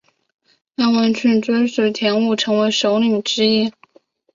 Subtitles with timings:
[0.75, 3.71] 张文庆追随田五成为首领之一。